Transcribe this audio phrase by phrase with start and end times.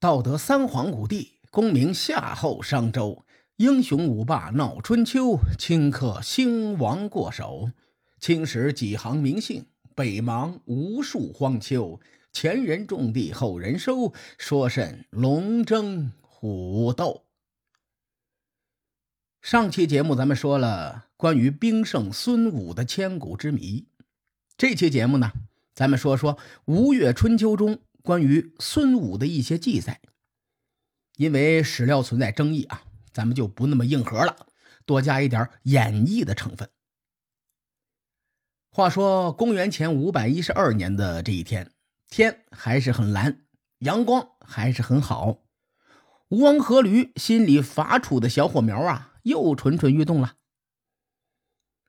[0.00, 7.70] 道德三皇五帝，功名夏后商周，英雄五霸闹春秋，顷刻兴亡过手。
[8.18, 12.00] 青史几行名姓，北邙无数荒丘。
[12.32, 17.26] 前人种地，后人收，说甚龙争虎斗？
[19.42, 23.84] 上期节目咱们说了关于兵圣孙武的千古之谜，
[24.56, 25.30] 这期节目呢，
[25.74, 30.00] 咱们说说《吴越春秋》中关于孙武的一些记载。
[31.16, 32.82] 因为史料存在争议啊，
[33.12, 34.46] 咱们就不那么硬核了，
[34.86, 36.70] 多加一点演绎的成分。
[38.72, 41.72] 话说公元前五百一十二年的这一天，
[42.08, 43.44] 天还是很蓝，
[43.80, 45.42] 阳光还是很好。
[46.28, 50.36] 吴王阖闾心里发出的小火苗啊，又蠢蠢欲动了。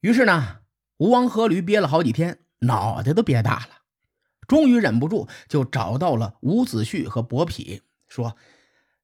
[0.00, 0.62] 于是呢，
[0.96, 3.81] 吴王阖闾憋了好几天，脑袋都憋大了，
[4.46, 8.36] 终于忍不住，就找到了伍子胥和伯嚭，说：“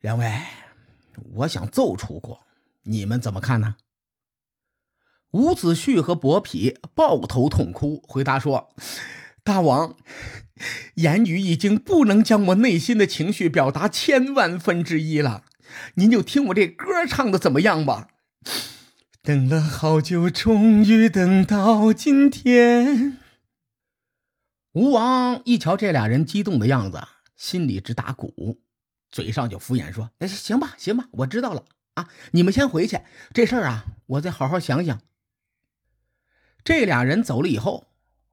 [0.00, 0.30] 两位，
[1.34, 2.40] 我想奏楚国，
[2.84, 3.76] 你们怎么看呢？”
[5.32, 8.74] 伍子胥和伯嚭抱头痛哭，回答说
[9.42, 9.96] ：“大王，
[10.96, 15.44] 言语已经不能将我内心的情绪表达千万分之一了。
[15.94, 18.08] 您就听我这歌唱的怎么样吧？
[19.22, 23.16] 等了好久，终于等到今天。”
[24.72, 27.06] 吴王一瞧这俩人激动的样子，
[27.36, 28.62] 心里直打鼓，
[29.10, 32.08] 嘴上就敷衍说：“哎，行吧，行吧，我知道了啊。
[32.30, 33.00] 你们先回去，
[33.34, 34.98] 这事儿啊，我再好好想想。”
[36.64, 37.88] 这俩人走了以后，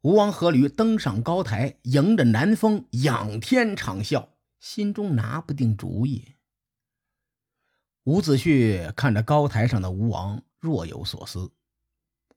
[0.00, 6.34] 吴王阖闾登上高台，迎着南风，仰天长啸，心中拿不定主意。
[8.04, 11.52] 伍子胥看着高台上的吴王，若有所思。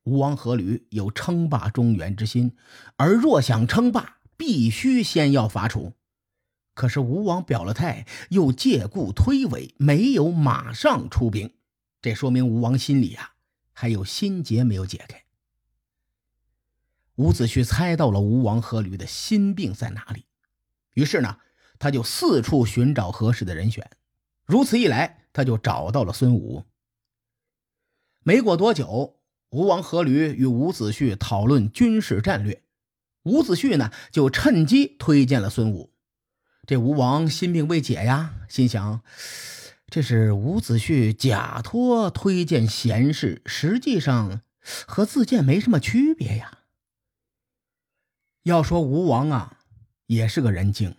[0.07, 2.55] 吴王阖闾有称霸中原之心，
[2.95, 5.95] 而若想称霸，必须先要伐楚。
[6.73, 11.53] 可是吴王表了态，又借故推诿，没有马上出兵，
[12.01, 13.33] 这说明吴王心里啊
[13.73, 15.25] 还有心结没有解开。
[17.15, 20.25] 伍子胥猜到了吴王阖闾的心病在哪里，
[20.93, 21.39] 于是呢，
[21.79, 23.89] 他就四处寻找合适的人选。
[24.45, 26.63] 如此一来，他就找到了孙武。
[28.23, 29.16] 没过多久，
[29.49, 32.63] 吴王阖闾与伍子胥讨论军事战略，
[33.23, 35.93] 伍子胥呢就趁机推荐了孙武。
[36.65, 39.01] 这吴王心病未解呀，心想：
[39.87, 44.41] 这是伍子胥假托推荐贤士，实际上
[44.85, 46.59] 和自荐没什么区别呀。
[48.43, 49.59] 要说吴王啊，
[50.07, 50.93] 也是个人精。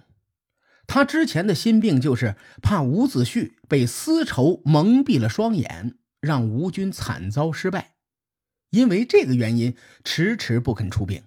[0.86, 7.96] 他之前的心病就是怕伍子胥被私仇蒙蔽了双眼，让吴军惨遭失败，
[8.70, 11.22] 因为这个原因迟迟不肯出兵。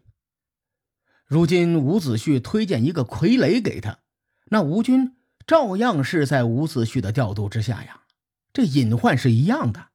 [1.25, 3.99] 如今伍子胥推荐一个傀儡给他，
[4.45, 5.15] 那吴军
[5.47, 8.03] 照样是在伍子胥的调度之下呀，
[8.51, 9.87] 这隐患是一样的。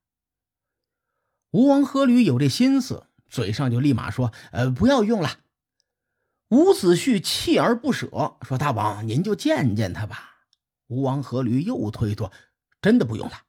[1.51, 5.41] 吴王阖闾有这心思，嘴上就立马说：“呃，不要用了。”
[6.51, 10.47] 伍子胥锲而不舍，说：“大王，您就见见他吧。”
[10.89, 12.33] 吴王阖闾又推脱
[12.81, 13.43] ：“真的不用了。”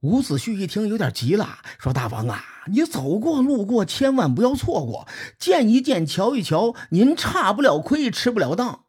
[0.00, 5.06] 伍子胥一听，有点急了，说：“大王啊，你走过路过，千万不要错过，
[5.38, 8.86] 见一见，瞧一瞧，您差不了亏，吃不了当。”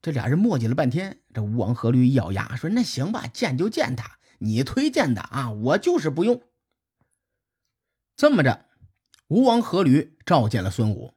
[0.00, 6.40] 这俩人磨叽了半天，这吴王阖闾一咬牙说：“那行吧，见就见他，你推荐的啊，我就是不用。”
[8.16, 8.64] 这么着，
[9.28, 11.12] 吴王阖闾召见了孙武。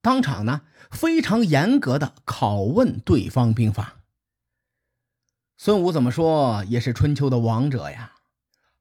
[0.00, 3.96] 当场呢，非常严格的拷问对方兵法。
[5.58, 8.12] 孙武怎么说也是春秋的王者呀，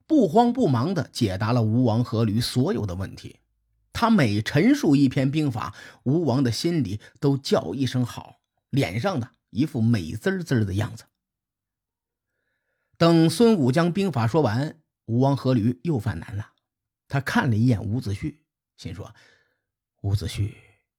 [0.07, 3.39] 不慌不忙的解答了吴王阖闾所有的问题。
[3.93, 5.73] 他每陈述一篇兵法，
[6.03, 8.39] 吴王的心里都叫一声好，
[8.69, 11.05] 脸上呢一副美滋滋的样子。
[12.97, 16.51] 等孙武将兵法说完，吴王阖闾又犯难了。
[17.07, 18.37] 他看了一眼伍子胥，
[18.75, 19.13] 心说
[20.03, 20.53] ：“伍子胥。”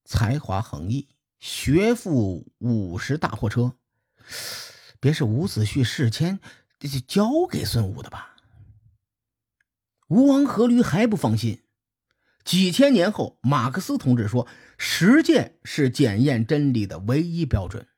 [0.09, 1.09] 才华横溢，
[1.41, 3.77] 学富五十大货车，
[5.01, 6.39] 别是伍子胥事先
[6.79, 8.36] 就交给孙武的吧？
[10.09, 11.63] 吴王阖闾还不放心。
[12.45, 14.47] 几千年后，马克思同志说
[14.79, 17.89] ：“实践是检验真理的唯一标准。”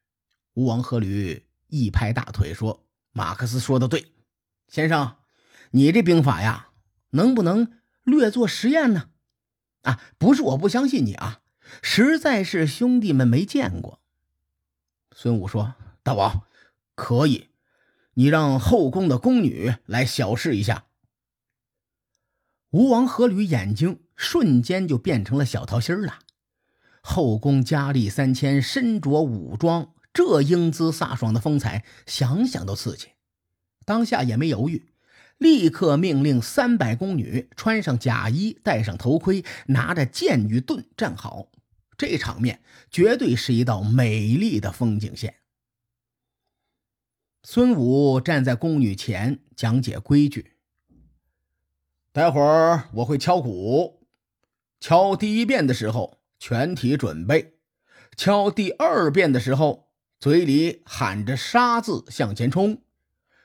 [0.55, 4.13] 吴王阖闾一拍大腿说：“马克思说的对，
[4.69, 5.17] 先生，
[5.73, 6.71] 你这兵法呀，
[7.11, 7.73] 能不能
[8.05, 9.11] 略做实验呢？
[9.83, 11.43] 啊，不是我不相信你啊。”
[11.83, 14.01] 实在是兄弟们没见过。
[15.15, 16.45] 孙武说：“大王
[16.95, 17.51] 可以，
[18.15, 20.87] 你让后宫的宫女来小试一下。”
[22.71, 26.19] 吴王阖闾眼睛瞬间就变成了小桃心了。
[27.01, 33.09] 后宫佳丽三千，身着武装，这英姿飒爽的风采，想想都刺激。
[33.87, 34.93] 当下也没犹豫，
[35.39, 41.49] 立刻命令三百宫女穿上甲衣，戴上头盔，拿着剑与盾站好。
[41.97, 42.61] 这场面
[42.91, 45.37] 绝对是一道美丽的风景线。
[47.45, 50.53] 孙武站在宫女前讲解规矩
[52.19, 54.01] ：“待会儿我会敲鼓，
[54.81, 57.53] 敲第一遍的时候，全体准备；
[58.17, 62.83] 敲第二遍的时候，嘴里喊着‘杀’字向前冲。”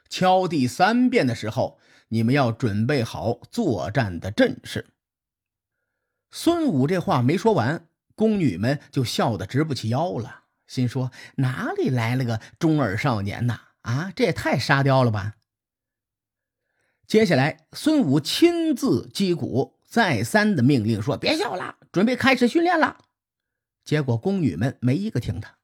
[0.10, 1.78] 敲第三遍的时候，
[2.08, 4.88] 你们要准备好作战的阵势。
[6.32, 13.60] 孙武这话没说完，宫女们就笑得直不起腰了，心说哪里来了个中二少年呐？
[13.82, 15.36] 啊，这也太沙雕了吧！
[17.06, 22.98] 接下来，孙武亲自击鼓，再三的命令说：“别笑了，准备开始训练了。”
[23.84, 25.58] 结果宫女们没一个听他。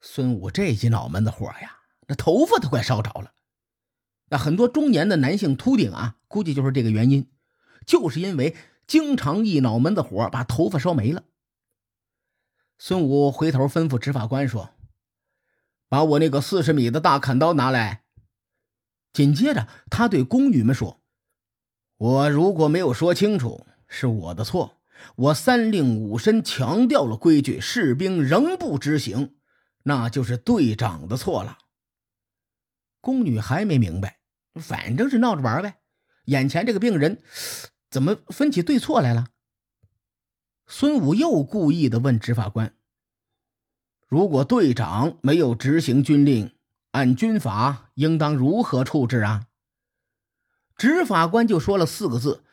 [0.00, 3.32] 孙武这记脑门子火呀，那头发都快烧着了。
[4.28, 7.28] 那很多中年的男性秃顶啊，估计就是这个原因，
[7.84, 8.56] 就是因为
[8.86, 11.24] 经常一脑门子火，把头发烧没了。
[12.78, 14.70] 孙武回头吩咐执法官说
[15.88, 18.02] ：“把我那个四十米的大砍刀拿来。”
[19.14, 21.00] 紧接着，他对宫女们说
[21.96, 24.82] ：“我如果没有说清楚，是我的错。
[25.16, 29.36] 我三令五申强调了规矩，士兵仍不执行，
[29.84, 31.58] 那就是队长的错了。”
[33.00, 34.18] 宫女还没明白，
[34.54, 35.76] 反正是闹着玩呗。
[36.24, 37.22] 眼前这个病人
[37.90, 39.28] 怎么分起对错来了？
[40.66, 42.74] 孙武又故意的问执法官
[44.08, 46.53] ：“如果队长没有执行军令，
[46.94, 49.46] 按军法应当如何处置啊？”
[50.76, 52.44] 执法官就说了四个字：“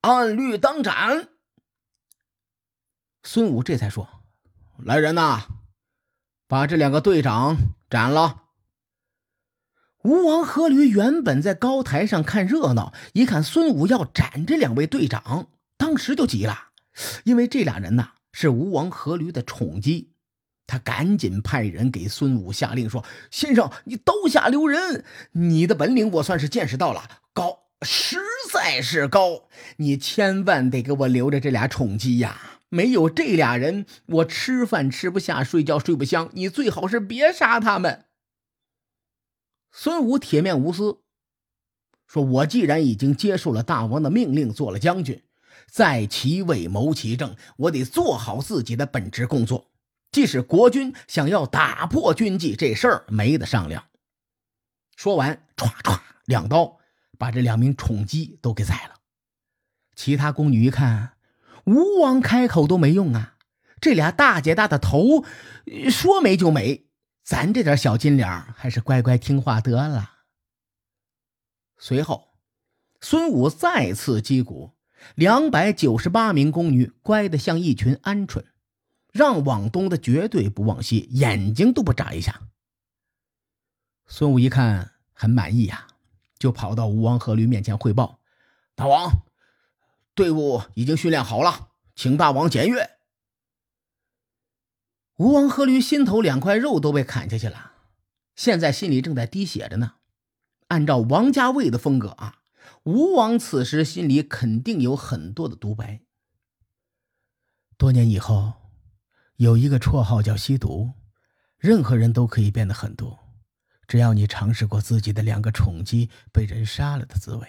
[0.00, 1.28] 按律当斩。”
[3.22, 4.08] 孙武这才说
[4.82, 5.42] ：“来人呐，
[6.48, 7.56] 把这两个队长
[7.90, 8.44] 斩了。”
[10.02, 16.68] 吴王阖闾原本在高台上看热闹，一看孙武要斩这两位队长，当时就急了，
[17.24, 20.09] 因为这俩人呐是吴王阖闾的宠姬，
[20.70, 27.02] 他赶紧派人给孙武下令说：“先生，你刀下留人，你的本领我算是见识到了，
[27.32, 28.18] 高，实
[28.52, 32.60] 在是高，你千万得给我留着这俩宠姬呀！
[32.68, 38.04] 没有这俩人，我吃饭吃不下，睡觉睡不香，你最好是别杀他们。”
[39.74, 41.00] 孙武铁面无私，
[42.06, 45.20] 说：“我既然已经接受了大王的命令，做了将军，
[45.68, 49.69] 在其位谋其政，我得做好自己的本职工作。
[50.12, 53.84] 即使国君想要打破军纪，这事儿没得商量。”
[54.96, 56.78] 说完，唰唰两刀
[57.18, 58.96] 把这两名宠姬都给宰了。
[59.94, 61.12] 其他宫女一看，
[61.64, 63.36] 吴王开口都没用啊，
[63.80, 65.24] 这俩大姐大的头
[65.90, 66.86] 说没就没。
[67.22, 70.10] 咱这点小金两还是乖乖听话得了。
[71.78, 72.34] 随后，
[73.00, 74.72] 孙武再次击鼓，
[75.14, 78.44] 两百九十八名宫女乖得像一群鹌鹑，
[79.12, 82.42] 让往东的绝对不往西，眼睛都不眨一下。
[84.06, 85.86] 孙武一看很满意呀，
[86.38, 88.20] 就跑到吴王阖闾面前汇报
[88.74, 89.22] ：“大王，
[90.14, 92.98] 队伍已经训练好了，请大王检阅。”
[95.16, 97.72] 吴王阖闾心头两块肉都被砍下去了，
[98.34, 99.94] 现在心里正在滴血着呢。
[100.68, 102.38] 按照王家卫的风格啊，
[102.84, 106.00] 吴王此时心里肯定有很多的独白。
[107.76, 108.54] 多年以后，
[109.40, 110.92] 有一个绰号叫吸毒，
[111.56, 113.16] 任何人都可以变得狠毒，
[113.88, 117.48] 只要你尝试过自己的两个宠姬被人杀了的滋味。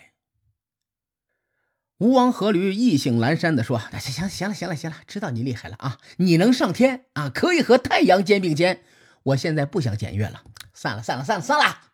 [1.97, 5.97] 吴王阖闾意兴阑珊的说：“行行行了，行了，行了，知道你厉害了啊！
[6.15, 8.85] 你能上天啊，可以和太阳肩并肩。
[9.23, 10.43] 我现在不想检阅了，
[10.73, 11.91] 散了，散了，散了，散了。”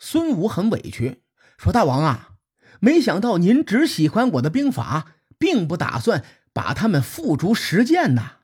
[0.00, 1.22] 孙武很委屈，
[1.58, 2.36] 说：“大王啊，
[2.80, 6.24] 没想到您只喜欢我的兵法，并不打算
[6.54, 8.38] 把他们付诸实践呐。”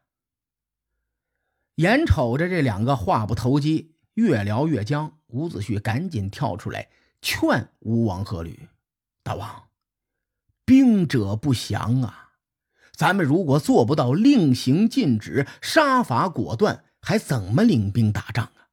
[1.83, 6.87] 眼瞅着这两个话不投机，越聊越僵，伍子胥赶紧跳出来
[7.21, 8.57] 劝吴王阖闾
[9.25, 9.65] ：“大王。”
[10.65, 12.29] 兵者不祥啊！
[12.95, 18.71] 咱们如果做不到令行禁止、杀伐果断，还怎么领兵打仗啊？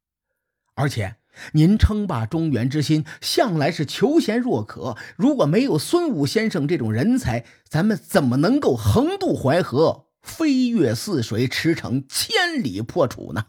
[0.75, 1.15] 而且
[1.53, 13.47] 您称霸中原之心向来是求贤若渴，如果没有孙武先生这种人才，咱们怎么能够横渡淮河、飞越泗水、驰骋千里破楚呢？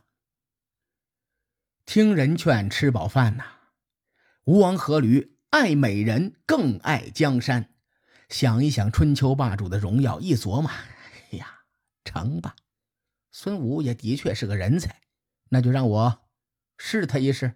[1.84, 3.44] 听人劝，吃饱饭呐！
[4.44, 7.74] 吴王阖闾爱美人，更爱江山。
[8.28, 11.62] 想一想春秋霸主的荣耀，一琢磨，哎呀，
[12.04, 12.54] 成吧！
[13.32, 15.02] 孙武也的确是个人才，
[15.48, 16.20] 那就让我
[16.78, 17.46] 试他一试。《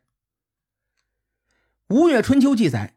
[1.89, 2.97] 吴越春秋》记载，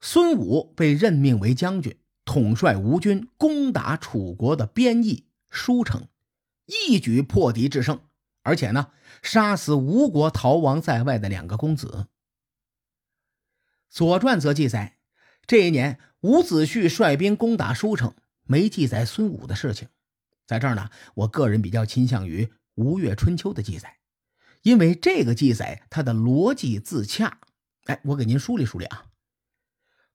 [0.00, 5.23] 孙武被任命为将军，统帅吴军攻打楚国的边邑
[5.54, 6.08] 舒城，
[6.66, 8.00] 一举破敌制胜，
[8.42, 8.90] 而且呢，
[9.22, 11.86] 杀死吴国逃亡在外的两个公子。
[13.88, 14.98] 《左传》则记载，
[15.46, 19.88] 这一年伍子胥率兵攻打舒城，没记载孙武的事情。
[20.44, 22.44] 在这儿呢，我个人比较倾向于
[22.74, 23.98] 《吴越春秋》的记载，
[24.62, 27.38] 因为这个记载它的逻辑自洽。
[27.84, 29.06] 哎，我给您梳理梳理啊。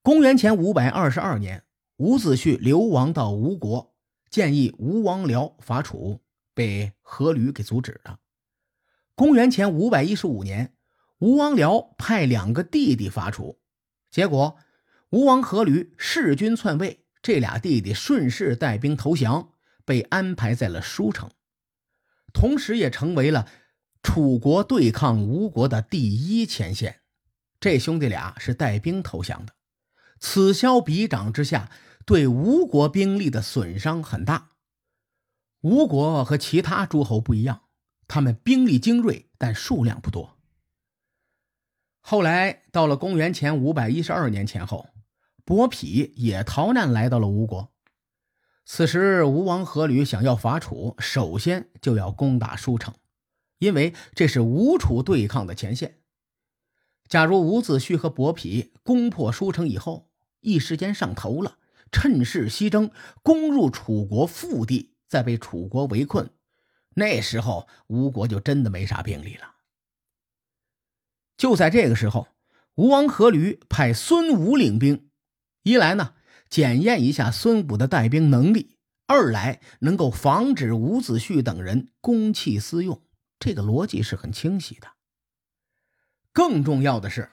[0.02, 1.64] 公元前五百二十二年，
[1.98, 3.89] 伍子胥流亡到吴国，
[4.30, 6.22] 建议吴王僚伐楚，
[6.54, 8.20] 被阖闾给阻止了。
[9.16, 10.74] 公元前五百一十五年，
[11.20, 13.60] 吴王僚派两个弟弟伐楚，
[14.10, 14.58] 结果
[15.10, 19.52] 吴王阖闾弑君篡位，这俩弟弟顺势带兵投降。
[19.86, 21.32] 被安排在了舒城，
[22.32, 23.48] 同时也成为了
[24.04, 27.02] 楚国对抗吴国的第一前线。
[27.60, 29.54] 这兄弟俩是带兵投降的，
[30.20, 31.72] 此消彼长之下，
[32.06, 34.52] 对吴国兵力的损伤很大。
[35.62, 37.64] 吴国和其他诸侯不一样，
[38.08, 40.38] 他们兵力精锐，但数量不多。
[42.02, 44.90] 后来到了公元前五百一十二年前后，
[45.46, 47.74] 伯嚭也逃难来到了吴国。
[48.66, 52.94] 此时，吴王阖闾想要伐楚，首先就要攻打舒城，
[53.58, 56.00] 因为这是吴楚对抗的前线。
[57.08, 60.09] 假如伍子胥和伯嚭攻破舒城以后，
[60.42, 61.58] 一时间上头了，
[61.92, 62.92] 趁势西征，
[63.24, 66.30] 攻入楚国腹地，再被楚国围困，
[66.96, 69.56] 那时候吴国就真的没啥兵力了。
[71.38, 72.28] 就在这个时候，
[72.76, 75.10] 吴王阖闾派孙武领兵，
[75.64, 76.16] 一来呢。
[76.50, 83.04] 检验一下孙武的带兵能力，二来能够防止伍子胥等人公器私用，
[83.38, 84.88] 这个逻辑是很清晰的。
[86.34, 87.30] 更重要的是，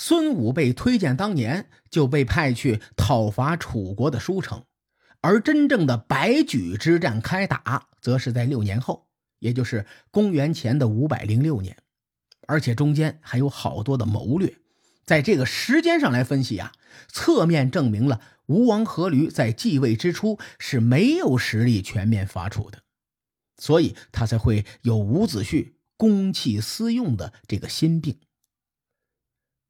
[0.00, 4.62] 孙武被推荐当年就被派去讨伐楚国的舒城，
[5.20, 9.08] 而真正的白举之战开打，则是在六年后，
[9.40, 11.76] 也就是公元前的五百零六年，
[12.46, 14.54] 而且中间还有好多的谋略，
[15.04, 16.70] 在这个时间上来分析啊，
[17.08, 18.20] 侧面证明了。
[18.46, 22.78] 吴王阖闾在继位之初是没有实力全面伐楚的，
[23.56, 28.16] 所以他才会有伍子胥公器私用的这个心病。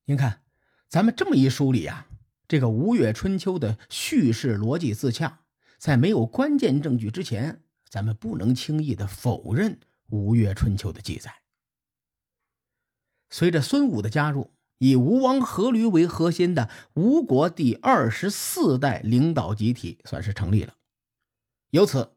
[0.09, 0.41] 您看，
[0.89, 2.09] 咱们这么一梳理啊，
[2.49, 5.41] 这个《吴越春秋》的叙事逻辑自洽，
[5.77, 9.75] 在没有关键证据之前，咱们不能轻易的否认
[10.09, 11.43] 《吴越春秋》的记载。
[13.29, 14.53] 随着孙武的加入。
[14.81, 20.77] 以吴王阖闾为核心的吴国第二十四代领导集体算是成立了，
[21.71, 22.15] 由此，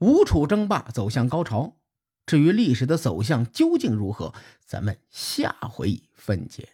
[0.00, 1.78] 吴楚争霸走向高潮。
[2.26, 4.34] 至于历史的走向究竟如何，
[4.66, 6.73] 咱们下回分解。